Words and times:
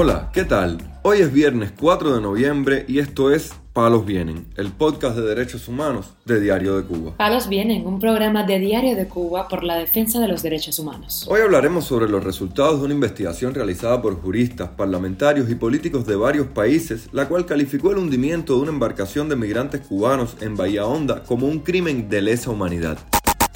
Hola, 0.00 0.30
¿qué 0.32 0.44
tal? 0.44 0.78
Hoy 1.02 1.18
es 1.22 1.32
viernes 1.32 1.72
4 1.76 2.14
de 2.14 2.20
noviembre 2.20 2.84
y 2.86 3.00
esto 3.00 3.32
es 3.32 3.52
Palos 3.72 4.06
Vienen, 4.06 4.46
el 4.54 4.70
podcast 4.70 5.16
de 5.16 5.22
derechos 5.22 5.66
humanos 5.66 6.14
de 6.24 6.38
Diario 6.38 6.76
de 6.76 6.84
Cuba. 6.84 7.16
Palos 7.16 7.48
Vienen, 7.48 7.84
un 7.84 7.98
programa 7.98 8.44
de 8.44 8.60
Diario 8.60 8.94
de 8.94 9.08
Cuba 9.08 9.48
por 9.48 9.64
la 9.64 9.74
defensa 9.74 10.20
de 10.20 10.28
los 10.28 10.44
derechos 10.44 10.78
humanos. 10.78 11.26
Hoy 11.28 11.40
hablaremos 11.40 11.84
sobre 11.84 12.08
los 12.08 12.22
resultados 12.22 12.78
de 12.78 12.84
una 12.84 12.94
investigación 12.94 13.54
realizada 13.54 14.00
por 14.00 14.20
juristas, 14.22 14.68
parlamentarios 14.68 15.50
y 15.50 15.56
políticos 15.56 16.06
de 16.06 16.14
varios 16.14 16.46
países, 16.46 17.08
la 17.10 17.26
cual 17.26 17.44
calificó 17.44 17.90
el 17.90 17.98
hundimiento 17.98 18.54
de 18.54 18.60
una 18.60 18.70
embarcación 18.70 19.28
de 19.28 19.34
migrantes 19.34 19.80
cubanos 19.80 20.36
en 20.40 20.54
Bahía 20.54 20.86
Honda 20.86 21.24
como 21.24 21.48
un 21.48 21.58
crimen 21.58 22.08
de 22.08 22.22
lesa 22.22 22.50
humanidad. 22.50 22.98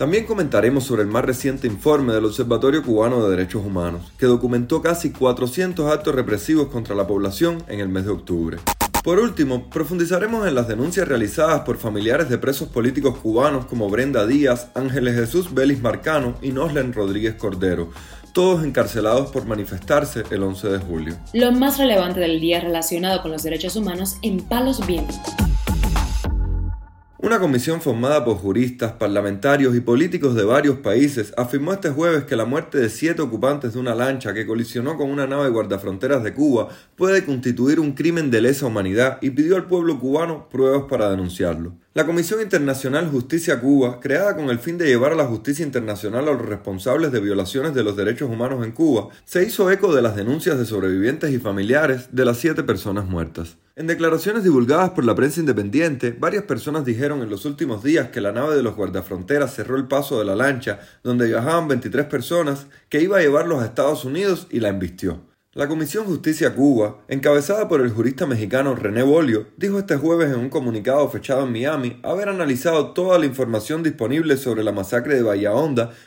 También 0.02 0.26
comentaremos 0.26 0.82
sobre 0.82 1.02
el 1.02 1.08
más 1.08 1.24
reciente 1.24 1.68
informe 1.68 2.12
del 2.12 2.24
Observatorio 2.24 2.82
Cubano 2.82 3.22
de 3.22 3.36
Derechos 3.36 3.64
Humanos, 3.64 4.10
que 4.18 4.26
documentó 4.26 4.82
casi 4.82 5.12
400 5.12 5.92
actos 5.92 6.12
represivos 6.12 6.66
contra 6.70 6.96
la 6.96 7.06
población 7.06 7.62
en 7.68 7.78
el 7.78 7.88
mes 7.88 8.06
de 8.06 8.10
octubre. 8.10 8.58
Por 9.04 9.20
último, 9.20 9.70
profundizaremos 9.70 10.44
en 10.48 10.56
las 10.56 10.66
denuncias 10.66 11.06
realizadas 11.06 11.60
por 11.60 11.76
familiares 11.76 12.28
de 12.28 12.36
presos 12.36 12.66
políticos 12.66 13.16
cubanos 13.18 13.66
como 13.66 13.88
Brenda 13.88 14.26
Díaz, 14.26 14.70
Ángeles 14.74 15.14
Jesús 15.14 15.54
Vélez 15.54 15.80
Marcano 15.80 16.34
y 16.42 16.50
Noslen 16.50 16.92
Rodríguez 16.92 17.36
Cordero, 17.36 17.92
todos 18.32 18.64
encarcelados 18.64 19.30
por 19.30 19.46
manifestarse 19.46 20.24
el 20.32 20.42
11 20.42 20.68
de 20.68 20.78
julio. 20.78 21.16
Lo 21.32 21.52
más 21.52 21.78
relevante 21.78 22.18
del 22.18 22.40
día 22.40 22.58
relacionado 22.58 23.22
con 23.22 23.30
los 23.30 23.44
derechos 23.44 23.76
humanos 23.76 24.16
en 24.22 24.40
Palos 24.40 24.84
Vientos. 24.84 25.20
Una 27.24 27.38
comisión 27.38 27.80
formada 27.80 28.24
por 28.24 28.36
juristas, 28.38 28.94
parlamentarios 28.94 29.76
y 29.76 29.80
políticos 29.80 30.34
de 30.34 30.42
varios 30.42 30.78
países 30.78 31.32
afirmó 31.36 31.72
este 31.72 31.90
jueves 31.90 32.24
que 32.24 32.34
la 32.34 32.46
muerte 32.46 32.78
de 32.78 32.88
siete 32.88 33.22
ocupantes 33.22 33.74
de 33.74 33.78
una 33.78 33.94
lancha 33.94 34.34
que 34.34 34.44
colisionó 34.44 34.96
con 34.96 35.08
una 35.08 35.28
nave 35.28 35.48
guardafronteras 35.50 36.24
de 36.24 36.34
Cuba 36.34 36.70
puede 36.96 37.24
constituir 37.24 37.78
un 37.78 37.92
crimen 37.92 38.32
de 38.32 38.40
lesa 38.40 38.66
humanidad 38.66 39.18
y 39.20 39.30
pidió 39.30 39.54
al 39.54 39.68
pueblo 39.68 40.00
cubano 40.00 40.48
pruebas 40.48 40.86
para 40.90 41.10
denunciarlo. 41.10 41.74
La 41.94 42.06
Comisión 42.06 42.40
Internacional 42.40 43.08
Justicia 43.08 43.60
Cuba, 43.60 44.00
creada 44.00 44.34
con 44.34 44.50
el 44.50 44.58
fin 44.58 44.76
de 44.76 44.86
llevar 44.86 45.12
a 45.12 45.14
la 45.14 45.26
justicia 45.26 45.64
internacional 45.64 46.26
a 46.26 46.32
los 46.32 46.44
responsables 46.44 47.12
de 47.12 47.20
violaciones 47.20 47.72
de 47.72 47.84
los 47.84 47.96
derechos 47.96 48.28
humanos 48.28 48.66
en 48.66 48.72
Cuba, 48.72 49.10
se 49.24 49.44
hizo 49.44 49.70
eco 49.70 49.94
de 49.94 50.02
las 50.02 50.16
denuncias 50.16 50.58
de 50.58 50.66
sobrevivientes 50.66 51.30
y 51.30 51.38
familiares 51.38 52.08
de 52.10 52.24
las 52.24 52.38
siete 52.38 52.64
personas 52.64 53.06
muertas. 53.06 53.58
En 53.74 53.86
declaraciones 53.86 54.44
divulgadas 54.44 54.90
por 54.90 55.02
la 55.02 55.14
prensa 55.14 55.40
independiente, 55.40 56.14
varias 56.18 56.44
personas 56.44 56.84
dijeron 56.84 57.22
en 57.22 57.30
los 57.30 57.46
últimos 57.46 57.82
días 57.82 58.10
que 58.10 58.20
la 58.20 58.30
nave 58.30 58.54
de 58.54 58.62
los 58.62 58.76
guardafronteras 58.76 59.54
cerró 59.54 59.78
el 59.78 59.88
paso 59.88 60.18
de 60.18 60.26
la 60.26 60.36
lancha 60.36 60.80
donde 61.02 61.26
viajaban 61.26 61.68
23 61.68 62.04
personas 62.04 62.66
que 62.90 63.00
iba 63.00 63.16
a 63.16 63.22
llevarlos 63.22 63.62
a 63.62 63.64
Estados 63.64 64.04
Unidos 64.04 64.46
y 64.50 64.60
la 64.60 64.68
embistió. 64.68 65.22
La 65.54 65.68
Comisión 65.68 66.04
Justicia 66.04 66.54
Cuba, 66.54 66.98
encabezada 67.08 67.66
por 67.68 67.80
el 67.80 67.90
jurista 67.90 68.26
mexicano 68.26 68.74
René 68.74 69.02
Bolio, 69.04 69.46
dijo 69.56 69.78
este 69.78 69.96
jueves 69.96 70.30
en 70.30 70.40
un 70.40 70.50
comunicado 70.50 71.08
fechado 71.08 71.46
en 71.46 71.52
Miami 71.52 71.98
haber 72.02 72.28
analizado 72.28 72.92
toda 72.92 73.18
la 73.18 73.24
información 73.24 73.82
disponible 73.82 74.36
sobre 74.36 74.64
la 74.64 74.72
masacre 74.72 75.14
de 75.14 75.22
Bahía 75.22 75.50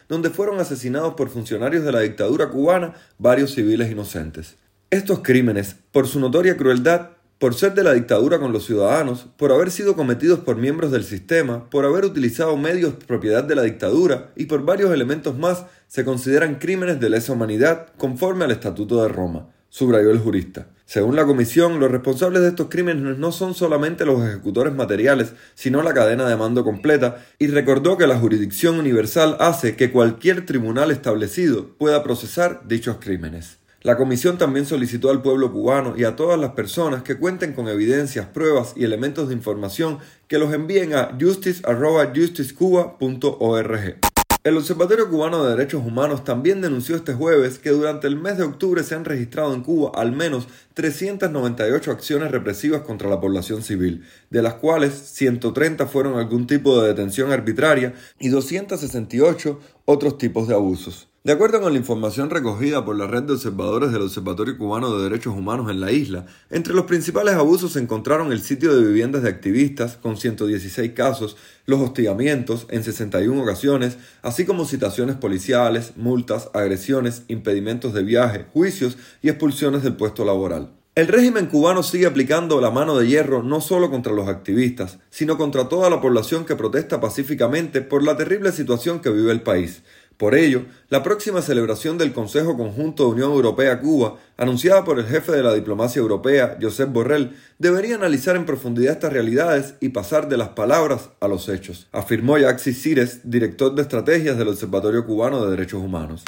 donde 0.07 0.29
fueron 0.29 0.59
asesinados 0.59 1.15
por 1.15 1.29
funcionarios 1.29 1.83
de 1.83 1.91
la 1.91 2.01
dictadura 2.01 2.49
cubana 2.49 2.93
varios 3.17 3.55
civiles 3.55 3.89
inocentes. 3.89 4.55
Estos 4.91 5.21
crímenes, 5.23 5.77
por 5.91 6.07
su 6.07 6.19
notoria 6.19 6.57
crueldad, 6.57 7.14
por 7.39 7.53
ser 7.53 7.73
de 7.73 7.83
la 7.83 7.93
dictadura 7.93 8.39
con 8.39 8.53
los 8.53 8.65
ciudadanos, 8.65 9.27
por 9.37 9.51
haber 9.51 9.69
sido 9.69 9.95
cometidos 9.95 10.39
por 10.39 10.55
miembros 10.55 10.91
del 10.91 11.03
sistema, 11.03 11.69
por 11.69 11.85
haber 11.85 12.05
utilizado 12.05 12.55
medios 12.55 12.93
propiedad 12.93 13.43
de 13.43 13.55
la 13.55 13.63
dictadura 13.63 14.31
y 14.35 14.45
por 14.45 14.63
varios 14.63 14.91
elementos 14.91 15.37
más, 15.37 15.65
se 15.87 16.05
consideran 16.05 16.55
crímenes 16.55 16.99
de 16.99 17.09
lesa 17.09 17.33
humanidad 17.33 17.87
conforme 17.97 18.45
al 18.45 18.51
Estatuto 18.51 19.01
de 19.01 19.09
Roma, 19.09 19.49
subrayó 19.69 20.11
el 20.11 20.19
jurista. 20.19 20.67
Según 20.85 21.15
la 21.15 21.25
comisión, 21.25 21.79
los 21.79 21.91
responsables 21.91 22.41
de 22.43 22.49
estos 22.49 22.67
crímenes 22.69 23.17
no 23.17 23.31
son 23.31 23.55
solamente 23.55 24.05
los 24.05 24.23
ejecutores 24.23 24.73
materiales, 24.73 25.33
sino 25.55 25.81
la 25.81 25.93
cadena 25.93 26.29
de 26.29 26.37
mando 26.37 26.63
completa, 26.63 27.25
y 27.39 27.47
recordó 27.47 27.97
que 27.97 28.05
la 28.05 28.19
jurisdicción 28.19 28.79
universal 28.79 29.35
hace 29.39 29.75
que 29.75 29.91
cualquier 29.91 30.45
tribunal 30.45 30.91
establecido 30.91 31.75
pueda 31.77 32.03
procesar 32.03 32.61
dichos 32.67 32.97
crímenes. 32.99 33.57
La 33.85 33.95
comisión 33.97 34.37
también 34.39 34.65
solicitó 34.65 35.11
al 35.11 35.21
pueblo 35.21 35.51
cubano 35.51 35.93
y 35.95 36.05
a 36.05 36.15
todas 36.15 36.39
las 36.39 36.53
personas 36.53 37.03
que 37.03 37.19
cuenten 37.19 37.53
con 37.53 37.67
evidencias, 37.67 38.25
pruebas 38.25 38.73
y 38.75 38.83
elementos 38.83 39.27
de 39.27 39.35
información 39.35 39.99
que 40.27 40.39
los 40.39 40.51
envíen 40.55 40.95
a 40.95 41.15
justice.justicecuba.org. 41.21 43.99
El 44.43 44.57
Observatorio 44.57 45.07
Cubano 45.07 45.43
de 45.43 45.51
Derechos 45.51 45.85
Humanos 45.85 46.23
también 46.23 46.61
denunció 46.61 46.95
este 46.95 47.13
jueves 47.13 47.59
que 47.59 47.69
durante 47.69 48.07
el 48.07 48.15
mes 48.15 48.39
de 48.39 48.45
octubre 48.45 48.81
se 48.81 48.95
han 48.95 49.05
registrado 49.05 49.53
en 49.53 49.61
Cuba 49.61 49.91
al 49.93 50.11
menos 50.11 50.47
398 50.73 51.91
acciones 51.91 52.31
represivas 52.31 52.81
contra 52.81 53.07
la 53.07 53.21
población 53.21 53.61
civil, 53.61 54.03
de 54.31 54.41
las 54.41 54.55
cuales 54.55 54.95
130 54.95 55.85
fueron 55.85 56.17
algún 56.17 56.47
tipo 56.47 56.81
de 56.81 56.87
detención 56.87 57.31
arbitraria 57.31 57.93
y 58.19 58.29
268 58.29 59.59
otros 59.85 60.17
tipos 60.17 60.47
de 60.47 60.55
abusos. 60.55 61.07
De 61.25 61.31
acuerdo 61.31 61.59
con 61.59 61.73
la 61.73 61.79
información 61.79 62.29
recogida 62.29 62.85
por 62.85 62.95
la 62.95 63.07
red 63.07 63.23
de 63.23 63.33
observadores 63.33 63.91
del 63.91 64.03
Observatorio 64.03 64.59
Cubano 64.59 64.95
de 64.95 65.05
Derechos 65.05 65.33
Humanos 65.35 65.71
en 65.71 65.81
la 65.81 65.91
isla, 65.91 66.27
entre 66.51 66.75
los 66.75 66.85
principales 66.85 67.33
abusos 67.33 67.71
se 67.71 67.79
encontraron 67.79 68.31
el 68.31 68.43
sitio 68.43 68.75
de 68.75 68.85
viviendas 68.85 69.23
de 69.23 69.29
activistas, 69.29 69.97
con 69.97 70.17
116 70.17 70.91
casos, 70.91 71.35
los 71.65 71.81
hostigamientos, 71.81 72.67
en 72.69 72.83
61 72.83 73.41
ocasiones, 73.41 73.97
así 74.21 74.45
como 74.45 74.65
citaciones 74.65 75.15
policiales, 75.15 75.93
multas, 75.95 76.51
agresiones, 76.53 77.23
impedimentos 77.27 77.95
de 77.95 78.03
viaje, 78.03 78.45
juicios 78.53 78.95
y 79.23 79.29
expulsiones 79.29 79.81
del 79.81 79.95
puesto 79.95 80.25
laboral. 80.25 80.73
El 80.93 81.07
régimen 81.07 81.47
cubano 81.47 81.83
sigue 81.83 82.05
aplicando 82.05 82.61
la 82.61 82.71
mano 82.71 82.97
de 82.97 83.05
hierro 83.05 83.43
no 83.43 83.59
solo 83.59 83.89
contra 83.89 84.13
los 84.13 84.29
activistas, 84.29 84.99
sino 85.09 85.37
contra 85.37 85.67
toda 85.67 85.89
la 85.89 85.99
población 85.99 86.45
que 86.45 86.55
protesta 86.55 87.01
pacíficamente 87.01 87.81
por 87.81 88.01
la 88.01 88.15
terrible 88.15 88.53
situación 88.53 89.01
que 89.01 89.09
vive 89.09 89.33
el 89.33 89.41
país. 89.41 89.83
Por 90.17 90.33
ello, 90.33 90.65
la 90.89 91.03
próxima 91.03 91.41
celebración 91.41 91.97
del 91.97 92.13
Consejo 92.13 92.55
Conjunto 92.55 93.03
de 93.03 93.09
Unión 93.09 93.31
Europea-Cuba, 93.31 94.17
anunciada 94.37 94.85
por 94.85 94.97
el 94.97 95.05
jefe 95.05 95.33
de 95.33 95.43
la 95.43 95.53
diplomacia 95.53 95.99
europea, 95.99 96.57
Josep 96.61 96.89
Borrell, 96.91 97.35
debería 97.59 97.95
analizar 97.95 98.37
en 98.37 98.45
profundidad 98.45 98.93
estas 98.93 99.11
realidades 99.11 99.75
y 99.81 99.89
pasar 99.89 100.29
de 100.29 100.37
las 100.37 100.49
palabras 100.49 101.09
a 101.19 101.27
los 101.27 101.49
hechos, 101.49 101.87
afirmó 101.91 102.37
Yaxi 102.37 102.73
Cires, 102.73 103.21
director 103.29 103.75
de 103.75 103.81
estrategias 103.81 104.37
del 104.37 104.47
Observatorio 104.47 105.05
Cubano 105.05 105.43
de 105.43 105.51
Derechos 105.51 105.81
Humanos. 105.83 106.23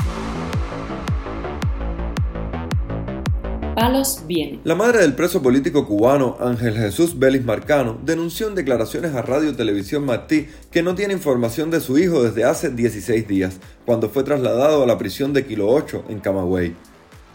Palos 3.77 4.23
La 4.63 4.73
madre 4.73 5.01
del 5.01 5.13
preso 5.13 5.43
político 5.43 5.85
cubano 5.85 6.35
Ángel 6.39 6.73
Jesús 6.73 7.19
Vélez 7.19 7.45
Marcano 7.45 7.99
denunció 8.03 8.47
en 8.47 8.55
declaraciones 8.55 9.13
a 9.13 9.21
Radio 9.21 9.55
Televisión 9.55 10.03
Martí 10.03 10.47
que 10.71 10.81
no 10.81 10.95
tiene 10.95 11.13
información 11.13 11.69
de 11.69 11.79
su 11.79 11.99
hijo 11.99 12.23
desde 12.23 12.43
hace 12.43 12.71
16 12.71 13.27
días, 13.27 13.59
cuando 13.85 14.09
fue 14.09 14.23
trasladado 14.23 14.81
a 14.81 14.87
la 14.87 14.97
prisión 14.97 15.31
de 15.31 15.45
Kilo 15.45 15.69
8 15.69 16.05
en 16.09 16.19
Camagüey. 16.19 16.75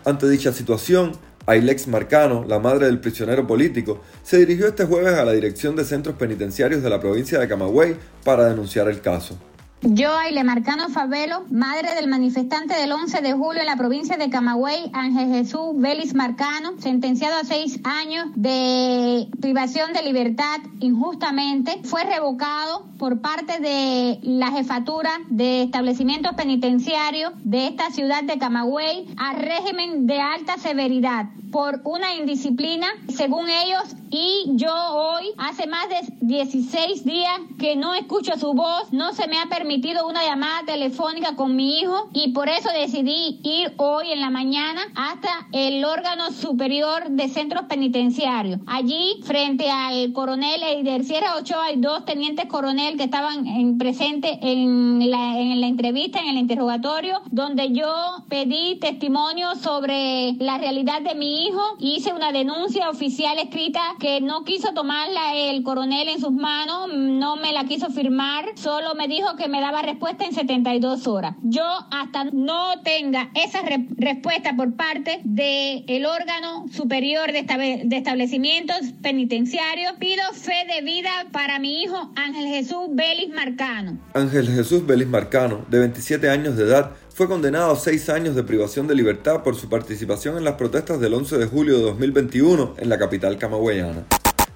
Ante 0.05 0.29
dicha 0.29 0.53
situación, 0.53 1.13
Ailex 1.47 1.87
Marcano, 1.87 2.45
la 2.45 2.59
madre 2.59 2.87
del 2.87 2.99
prisionero 2.99 3.47
político, 3.47 4.01
se 4.25 4.39
dirigió 4.39 4.67
este 4.67 4.85
jueves 4.85 5.15
a 5.15 5.25
la 5.25 5.31
Dirección 5.31 5.77
de 5.77 5.85
Centros 5.85 6.17
Penitenciarios 6.17 6.83
de 6.83 6.91
la 6.91 6.99
provincia 6.99 7.39
de 7.39 7.47
Camagüey 7.47 7.95
para 8.25 8.47
denunciar 8.47 8.89
el 8.89 9.01
caso. 9.01 9.39
Yo, 9.85 10.17
Aile 10.17 10.45
Marcano 10.45 10.91
Favelo, 10.91 11.43
madre 11.51 11.97
del 11.97 12.07
manifestante 12.07 12.73
del 12.75 12.93
11 12.93 13.21
de 13.21 13.33
julio 13.33 13.63
en 13.63 13.67
la 13.67 13.75
provincia 13.75 14.17
de 14.17 14.31
Camagüey, 14.31 14.91
Ángel 14.93 15.31
Jesús 15.31 15.73
Vélez 15.75 16.15
Marcano, 16.15 16.75
sentenciado 16.79 17.41
a 17.41 17.45
seis 17.45 17.81
años 17.83 18.29
de 18.37 19.27
privación 19.41 19.93
de 19.93 20.05
libertad 20.05 20.61
injustamente, 20.79 21.81
fue 21.83 22.05
revocado 22.05 22.87
por 22.97 23.21
parte 23.21 23.59
de 23.59 24.21
la 24.23 24.53
jefatura 24.53 25.11
de 25.31 25.65
establecimientos 25.65 26.35
penitenciarios 26.37 27.33
de 27.43 27.67
esta 27.67 27.91
ciudad 27.91 28.23
de 28.23 28.39
Camagüey 28.39 29.13
a 29.17 29.33
régimen 29.33 30.07
de 30.07 30.21
alta 30.21 30.59
severidad 30.59 31.27
por 31.51 31.83
una 31.85 32.15
indisciplina, 32.15 32.87
según 33.09 33.51
ellos, 33.51 33.83
y 34.11 34.45
yo 34.55 34.73
hoy, 34.73 35.33
hace 35.37 35.67
más 35.67 35.87
de 35.89 35.97
16 36.21 37.05
días 37.05 37.41
que 37.59 37.77
no 37.77 37.95
escucho 37.95 38.39
su 38.39 38.55
voz, 38.55 38.91
no 38.93 39.13
se 39.13 39.29
me 39.29 39.39
ha 39.39 39.47
permitido 39.47 39.72
una 40.07 40.23
llamada 40.25 40.65
telefónica 40.67 41.35
con 41.35 41.57
mi 41.57 41.79
hijo 41.79 42.09
y 42.13 42.33
por 42.33 42.49
eso 42.49 42.69
decidí 42.73 43.41
ir 43.43 43.73
hoy 43.79 44.13
en 44.13 44.21
la 44.21 44.29
mañana 44.29 44.83
hasta 44.95 45.49
el 45.53 45.83
órgano 45.85 46.31
superior 46.31 47.09
de 47.09 47.29
centros 47.29 47.65
penitenciarios. 47.65 48.61
Allí, 48.67 49.21
frente 49.23 49.71
al 49.71 50.13
coronel 50.13 50.63
Eider 50.63 51.05
Sierra 51.05 51.37
Ochoa, 51.37 51.67
hay 51.67 51.77
dos 51.77 52.05
tenientes 52.05 52.47
coronel 52.47 52.99
que 52.99 53.05
estaban 53.05 53.47
en, 53.47 53.79
presentes 53.79 54.39
en 54.43 55.11
la, 55.11 55.39
en 55.39 55.61
la 55.61 55.67
entrevista, 55.69 56.21
en 56.21 56.29
el 56.29 56.37
interrogatorio, 56.37 57.23
donde 57.31 57.73
yo 57.73 58.25
pedí 58.29 58.77
testimonio 58.77 59.55
sobre 59.55 60.35
la 60.35 60.59
realidad 60.59 61.01
de 61.01 61.15
mi 61.15 61.47
hijo. 61.47 61.63
Hice 61.79 62.13
una 62.13 62.31
denuncia 62.33 62.91
oficial 62.91 63.39
escrita 63.39 63.81
que 63.99 64.21
no 64.21 64.45
quiso 64.45 64.75
tomarla 64.75 65.35
el 65.35 65.63
coronel 65.63 66.09
en 66.11 66.21
sus 66.21 66.33
manos, 66.33 66.93
no 66.93 67.37
me 67.37 67.53
la 67.53 67.65
quiso 67.65 67.89
firmar, 67.89 68.53
solo 68.57 68.95
me 68.95 69.09
dijo 69.09 69.35
que 69.37 69.49
me 69.49 69.62
daba 69.63 69.81
respuesta 69.83 70.25
en 70.25 70.33
72 70.35 71.07
horas. 71.07 71.37
Yo 71.43 71.65
hasta 71.91 72.25
no 72.25 72.83
tenga 72.83 73.31
esa 73.35 73.61
respuesta 73.97 74.55
por 74.57 74.75
parte 74.75 75.21
del 75.25 75.85
el 75.87 76.05
órgano 76.05 76.67
superior 76.73 77.33
de, 77.33 77.83
de 77.85 77.97
establecimientos 77.97 78.77
penitenciarios, 79.03 79.93
pido 79.99 80.23
fe 80.33 80.67
de 80.75 80.83
vida 80.85 81.11
para 81.31 81.59
mi 81.59 81.83
hijo 81.83 82.13
Ángel 82.17 82.47
Jesús 82.49 82.89
Vélez 82.91 83.31
Marcano. 83.31 83.99
Ángel 84.15 84.49
Jesús 84.49 84.85
Vélez 84.85 85.09
Marcano, 85.09 85.65
de 85.71 85.79
27 85.79 86.29
años 86.29 86.57
de 86.57 86.65
edad, 86.65 86.91
fue 87.15 87.29
condenado 87.29 87.73
a 87.73 87.77
seis 87.77 88.09
años 88.09 88.35
de 88.35 88.43
privación 88.43 88.87
de 88.87 88.95
libertad 88.95 89.43
por 89.43 89.55
su 89.55 89.69
participación 89.69 90.37
en 90.39 90.45
las 90.45 90.55
protestas 90.55 90.99
del 90.99 91.15
11 91.15 91.39
de 91.39 91.47
julio 91.47 91.77
de 91.77 91.83
2021 91.85 92.75
en 92.79 92.89
la 92.89 92.99
capital 92.99 93.39
camagüeyana. 93.39 94.07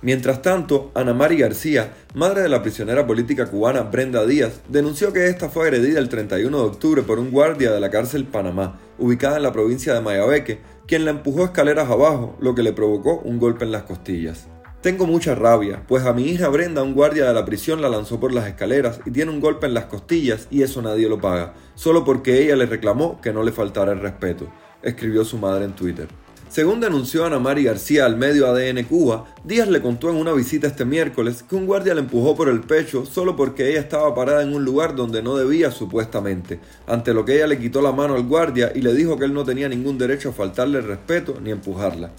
Mientras 0.06 0.40
tanto, 0.40 0.92
Ana 0.94 1.14
Mari 1.14 1.36
García, 1.36 1.92
madre 2.14 2.42
de 2.42 2.48
la 2.48 2.62
prisionera 2.62 3.08
política 3.08 3.46
cubana 3.46 3.82
Brenda 3.82 4.24
Díaz, 4.24 4.60
denunció 4.68 5.12
que 5.12 5.26
esta 5.26 5.48
fue 5.48 5.64
agredida 5.64 5.98
el 5.98 6.08
31 6.08 6.56
de 6.56 6.64
octubre 6.64 7.02
por 7.02 7.18
un 7.18 7.32
guardia 7.32 7.72
de 7.72 7.80
la 7.80 7.90
cárcel 7.90 8.24
Panamá, 8.24 8.78
ubicada 9.00 9.38
en 9.38 9.42
la 9.42 9.52
provincia 9.52 9.94
de 9.94 10.00
Mayabeque, 10.00 10.60
quien 10.86 11.04
la 11.04 11.10
empujó 11.10 11.46
escaleras 11.46 11.90
abajo, 11.90 12.36
lo 12.40 12.54
que 12.54 12.62
le 12.62 12.72
provocó 12.72 13.18
un 13.24 13.40
golpe 13.40 13.64
en 13.64 13.72
las 13.72 13.82
costillas. 13.82 14.46
Tengo 14.80 15.08
mucha 15.08 15.34
rabia, 15.34 15.82
pues 15.88 16.04
a 16.04 16.12
mi 16.12 16.28
hija 16.28 16.50
Brenda 16.50 16.84
un 16.84 16.94
guardia 16.94 17.26
de 17.26 17.34
la 17.34 17.44
prisión 17.44 17.82
la 17.82 17.88
lanzó 17.88 18.20
por 18.20 18.32
las 18.32 18.46
escaleras 18.46 19.00
y 19.06 19.10
tiene 19.10 19.32
un 19.32 19.40
golpe 19.40 19.66
en 19.66 19.74
las 19.74 19.86
costillas 19.86 20.46
y 20.52 20.62
eso 20.62 20.82
nadie 20.82 21.08
lo 21.08 21.20
paga, 21.20 21.54
solo 21.74 22.04
porque 22.04 22.44
ella 22.44 22.54
le 22.54 22.66
reclamó 22.66 23.20
que 23.20 23.32
no 23.32 23.42
le 23.42 23.50
faltara 23.50 23.90
el 23.90 23.98
respeto, 23.98 24.46
escribió 24.84 25.24
su 25.24 25.36
madre 25.36 25.64
en 25.64 25.72
Twitter. 25.72 26.06
Según 26.48 26.80
denunció 26.80 27.24
Ana 27.24 27.40
Mari 27.40 27.64
García 27.64 28.06
al 28.06 28.16
medio 28.16 28.46
ADN 28.46 28.84
Cuba, 28.84 29.26
Díaz 29.44 29.68
le 29.68 29.82
contó 29.82 30.10
en 30.10 30.16
una 30.16 30.32
visita 30.32 30.68
este 30.68 30.84
miércoles 30.84 31.42
que 31.42 31.56
un 31.56 31.66
guardia 31.66 31.92
le 31.92 32.00
empujó 32.00 32.36
por 32.36 32.48
el 32.48 32.60
pecho 32.60 33.04
solo 33.04 33.34
porque 33.34 33.68
ella 33.68 33.80
estaba 33.80 34.14
parada 34.14 34.42
en 34.42 34.54
un 34.54 34.64
lugar 34.64 34.94
donde 34.94 35.22
no 35.22 35.36
debía 35.36 35.72
supuestamente, 35.72 36.60
ante 36.86 37.12
lo 37.12 37.24
que 37.24 37.34
ella 37.34 37.48
le 37.48 37.58
quitó 37.58 37.82
la 37.82 37.92
mano 37.92 38.14
al 38.14 38.22
guardia 38.22 38.70
y 38.74 38.80
le 38.80 38.94
dijo 38.94 39.18
que 39.18 39.24
él 39.24 39.34
no 39.34 39.44
tenía 39.44 39.68
ningún 39.68 39.98
derecho 39.98 40.30
a 40.30 40.32
faltarle 40.32 40.80
respeto 40.80 41.38
ni 41.42 41.50
empujarla. 41.50 42.12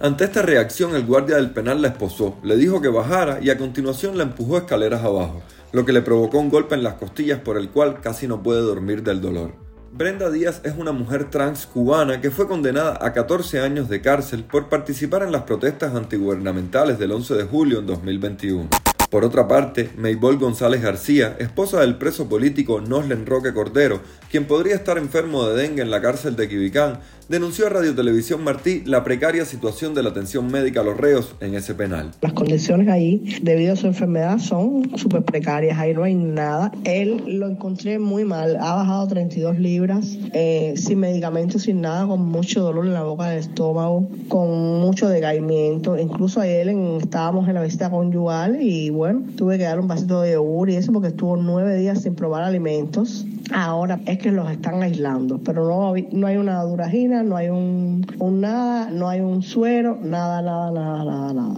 Ante 0.00 0.24
esta 0.24 0.42
reacción, 0.42 0.94
el 0.94 1.06
guardia 1.06 1.36
del 1.36 1.50
penal 1.50 1.80
la 1.80 1.88
esposó, 1.88 2.36
le 2.42 2.56
dijo 2.56 2.82
que 2.82 2.88
bajara 2.88 3.38
y 3.40 3.50
a 3.50 3.58
continuación 3.58 4.18
la 4.18 4.24
empujó 4.24 4.58
escaleras 4.58 5.04
abajo, 5.04 5.40
lo 5.72 5.84
que 5.84 5.92
le 5.92 6.02
provocó 6.02 6.38
un 6.38 6.50
golpe 6.50 6.74
en 6.74 6.82
las 6.82 6.94
costillas 6.94 7.40
por 7.40 7.56
el 7.56 7.70
cual 7.70 8.00
casi 8.00 8.26
no 8.26 8.42
puede 8.42 8.60
dormir 8.60 9.02
del 9.02 9.20
dolor. 9.20 9.67
Brenda 9.90 10.30
Díaz 10.30 10.60
es 10.64 10.74
una 10.76 10.92
mujer 10.92 11.30
trans 11.30 11.66
cubana 11.66 12.20
que 12.20 12.30
fue 12.30 12.46
condenada 12.46 12.98
a 13.00 13.12
14 13.12 13.60
años 13.60 13.88
de 13.88 14.02
cárcel 14.02 14.44
por 14.44 14.68
participar 14.68 15.22
en 15.22 15.32
las 15.32 15.42
protestas 15.42 15.94
antigubernamentales 15.94 16.98
del 16.98 17.12
11 17.12 17.34
de 17.34 17.44
julio 17.44 17.78
en 17.78 17.86
2021. 17.86 18.68
Por 19.10 19.24
otra 19.24 19.48
parte, 19.48 19.88
Maybol 19.96 20.36
González 20.36 20.82
García, 20.82 21.34
esposa 21.38 21.80
del 21.80 21.96
preso 21.96 22.28
político 22.28 22.82
Noslen 22.82 23.24
Roque 23.24 23.54
Cordero, 23.54 24.02
quien 24.30 24.44
podría 24.44 24.74
estar 24.74 24.98
enfermo 24.98 25.46
de 25.46 25.62
dengue 25.62 25.80
en 25.80 25.90
la 25.90 26.02
cárcel 26.02 26.36
de 26.36 26.46
Quibicán, 26.46 27.00
denunció 27.28 27.66
a 27.66 27.68
Radio 27.68 27.94
Televisión 27.94 28.42
Martí 28.42 28.82
la 28.86 29.04
precaria 29.04 29.44
situación 29.44 29.94
de 29.94 30.02
la 30.02 30.10
atención 30.10 30.50
médica 30.50 30.80
a 30.80 30.84
los 30.84 30.96
reos 30.96 31.34
en 31.40 31.54
ese 31.54 31.74
penal. 31.74 32.12
Las 32.22 32.32
condiciones 32.32 32.88
ahí, 32.88 33.38
debido 33.42 33.74
a 33.74 33.76
su 33.76 33.86
enfermedad, 33.86 34.38
son 34.38 34.96
súper 34.96 35.22
precarias, 35.22 35.78
ahí 35.78 35.92
no 35.92 36.04
hay 36.04 36.14
nada. 36.14 36.72
Él 36.84 37.38
lo 37.38 37.48
encontré 37.48 37.98
muy 37.98 38.24
mal, 38.24 38.56
ha 38.56 38.74
bajado 38.74 39.06
32 39.08 39.58
libras, 39.58 40.18
eh, 40.32 40.74
sin 40.76 41.00
medicamentos, 41.00 41.62
sin 41.62 41.82
nada, 41.82 42.06
con 42.06 42.22
mucho 42.22 42.62
dolor 42.62 42.86
en 42.86 42.94
la 42.94 43.02
boca 43.02 43.26
del 43.26 43.40
estómago, 43.40 44.08
con 44.28 44.80
mucho 44.80 45.08
decaimiento. 45.08 45.98
Incluso 45.98 46.40
a 46.40 46.46
él 46.46 46.68
estábamos 47.02 47.48
en 47.48 47.54
la 47.54 47.62
visita 47.62 47.90
conyugal 47.90 48.60
y 48.62 48.90
bueno, 48.90 49.22
tuve 49.36 49.58
que 49.58 49.64
dar 49.64 49.80
un 49.80 49.88
vasito 49.88 50.22
de 50.22 50.32
yogur 50.32 50.70
y 50.70 50.76
eso 50.76 50.92
porque 50.92 51.08
estuvo 51.08 51.36
nueve 51.36 51.76
días 51.76 52.02
sin 52.02 52.14
probar 52.14 52.42
alimentos. 52.42 53.26
Ahora 53.52 54.00
es 54.06 54.18
que 54.18 54.30
los 54.30 54.50
están 54.50 54.82
aislando, 54.82 55.38
pero 55.38 55.66
no, 55.66 55.94
no 56.12 56.26
hay 56.26 56.36
una 56.36 56.62
duragina, 56.62 57.22
no 57.22 57.36
hay 57.36 57.48
un, 57.48 58.06
un 58.18 58.40
nada, 58.40 58.90
no 58.90 59.08
hay 59.08 59.20
un 59.20 59.42
suero, 59.42 59.98
nada, 60.02 60.42
nada, 60.42 60.70
nada, 60.70 61.04
nada, 61.04 61.32
nada 61.32 61.54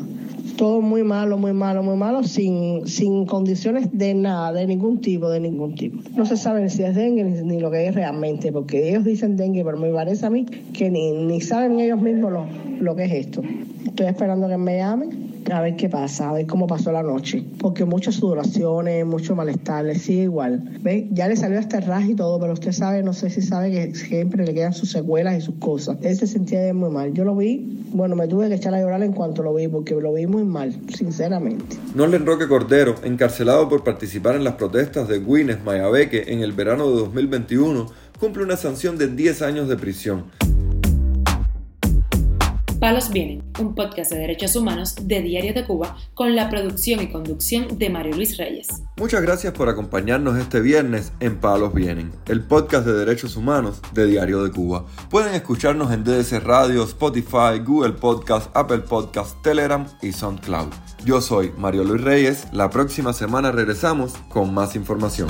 todo 0.60 0.82
muy 0.82 1.02
malo, 1.04 1.38
muy 1.38 1.54
malo, 1.54 1.82
muy 1.82 1.96
malo, 1.96 2.22
sin, 2.22 2.86
sin 2.86 3.24
condiciones 3.24 3.96
de 3.96 4.12
nada, 4.12 4.52
de 4.52 4.66
ningún 4.66 5.00
tipo, 5.00 5.30
de 5.30 5.40
ningún 5.40 5.74
tipo. 5.74 6.02
No 6.14 6.26
se 6.26 6.36
sabe 6.36 6.68
si 6.68 6.82
es 6.82 6.94
dengue 6.94 7.24
ni, 7.24 7.60
lo 7.60 7.70
que 7.70 7.86
es 7.86 7.94
realmente, 7.94 8.52
porque 8.52 8.90
ellos 8.90 9.02
dicen 9.02 9.38
dengue, 9.38 9.64
pero 9.64 9.78
me 9.78 9.90
parece 9.90 10.26
a 10.26 10.28
mí 10.28 10.44
que 10.44 10.90
ni, 10.90 11.12
ni 11.12 11.40
saben 11.40 11.80
ellos 11.80 12.02
mismos 12.02 12.30
lo, 12.30 12.44
lo 12.78 12.94
que 12.94 13.04
es 13.04 13.12
esto. 13.12 13.40
Estoy 13.86 14.08
esperando 14.08 14.48
que 14.48 14.58
me 14.58 14.76
llamen 14.76 15.29
a 15.52 15.60
ver 15.60 15.76
qué 15.76 15.88
pasa, 15.88 16.30
a 16.30 16.32
ver 16.32 16.46
cómo 16.46 16.66
pasó 16.66 16.92
la 16.92 17.02
noche. 17.02 17.44
Porque 17.58 17.84
muchas 17.84 18.16
sudoraciones, 18.16 19.04
mucho 19.06 19.34
malestar, 19.34 19.84
le 19.84 19.94
sigue 19.94 20.22
igual. 20.22 20.78
¿Ve? 20.80 21.08
Ya 21.12 21.28
le 21.28 21.36
salió 21.36 21.58
este 21.58 21.80
raje 21.80 22.12
y 22.12 22.14
todo, 22.14 22.38
pero 22.38 22.52
usted 22.52 22.72
sabe, 22.72 23.02
no 23.02 23.12
sé 23.12 23.30
si 23.30 23.42
sabe 23.42 23.70
que 23.70 23.94
siempre 23.94 24.44
le 24.44 24.54
quedan 24.54 24.72
sus 24.72 24.90
secuelas 24.90 25.38
y 25.38 25.40
sus 25.40 25.56
cosas. 25.56 25.98
Él 26.02 26.16
se 26.16 26.26
sentía 26.26 26.72
muy 26.74 26.90
mal. 26.90 27.12
Yo 27.12 27.24
lo 27.24 27.36
vi, 27.36 27.84
bueno, 27.92 28.16
me 28.16 28.28
tuve 28.28 28.48
que 28.48 28.54
echar 28.54 28.74
a 28.74 28.80
llorar 28.80 29.02
en 29.02 29.12
cuanto 29.12 29.42
lo 29.42 29.54
vi, 29.54 29.68
porque 29.68 29.94
lo 29.94 30.12
vi 30.12 30.26
muy 30.26 30.44
mal, 30.44 30.74
sinceramente. 30.94 31.76
Norlen 31.94 32.26
Roque 32.26 32.46
Cordero, 32.46 32.94
encarcelado 33.02 33.68
por 33.68 33.84
participar 33.84 34.36
en 34.36 34.44
las 34.44 34.54
protestas 34.54 35.08
de 35.08 35.20
Guinness 35.20 35.62
Mayabeque 35.64 36.24
en 36.28 36.40
el 36.40 36.52
verano 36.52 36.88
de 36.90 36.96
2021, 36.96 37.86
cumple 38.18 38.44
una 38.44 38.56
sanción 38.56 38.98
de 38.98 39.08
10 39.08 39.42
años 39.42 39.68
de 39.68 39.76
prisión. 39.76 40.24
Palos 42.80 43.10
Vienen, 43.10 43.44
un 43.58 43.74
podcast 43.74 44.10
de 44.10 44.18
derechos 44.18 44.56
humanos 44.56 44.94
de 45.02 45.20
Diario 45.20 45.52
de 45.52 45.66
Cuba 45.66 45.98
con 46.14 46.34
la 46.34 46.48
producción 46.48 47.02
y 47.02 47.12
conducción 47.12 47.78
de 47.78 47.90
Mario 47.90 48.16
Luis 48.16 48.38
Reyes. 48.38 48.68
Muchas 48.96 49.20
gracias 49.20 49.52
por 49.52 49.68
acompañarnos 49.68 50.38
este 50.38 50.60
viernes 50.60 51.12
en 51.20 51.38
Palos 51.38 51.74
Vienen, 51.74 52.10
el 52.26 52.42
podcast 52.42 52.86
de 52.86 52.94
derechos 52.94 53.36
humanos 53.36 53.82
de 53.92 54.06
Diario 54.06 54.42
de 54.42 54.50
Cuba. 54.50 54.86
Pueden 55.10 55.34
escucharnos 55.34 55.92
en 55.92 56.04
DS 56.04 56.42
Radio, 56.42 56.82
Spotify, 56.84 57.58
Google 57.62 57.92
Podcast, 57.92 58.50
Apple 58.56 58.78
Podcast, 58.78 59.42
Telegram 59.42 59.86
y 60.00 60.12
SoundCloud. 60.12 60.68
Yo 61.04 61.20
soy 61.20 61.52
Mario 61.58 61.84
Luis 61.84 62.00
Reyes, 62.00 62.46
la 62.50 62.70
próxima 62.70 63.12
semana 63.12 63.52
regresamos 63.52 64.14
con 64.30 64.54
más 64.54 64.74
información. 64.74 65.28